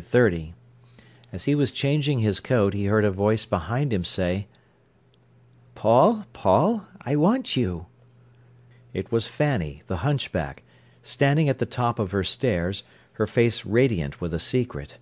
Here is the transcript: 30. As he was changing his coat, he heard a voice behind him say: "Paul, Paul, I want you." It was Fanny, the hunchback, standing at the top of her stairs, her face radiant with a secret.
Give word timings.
30. 0.00 0.52
As 1.32 1.44
he 1.44 1.54
was 1.54 1.70
changing 1.70 2.18
his 2.18 2.40
coat, 2.40 2.74
he 2.74 2.86
heard 2.86 3.04
a 3.04 3.10
voice 3.12 3.46
behind 3.46 3.92
him 3.92 4.02
say: 4.02 4.48
"Paul, 5.76 6.26
Paul, 6.32 6.84
I 7.02 7.14
want 7.14 7.54
you." 7.56 7.86
It 8.92 9.12
was 9.12 9.28
Fanny, 9.28 9.84
the 9.86 9.98
hunchback, 9.98 10.64
standing 11.04 11.48
at 11.48 11.58
the 11.60 11.66
top 11.66 12.00
of 12.00 12.10
her 12.10 12.24
stairs, 12.24 12.82
her 13.12 13.28
face 13.28 13.64
radiant 13.64 14.20
with 14.20 14.34
a 14.34 14.40
secret. 14.40 14.98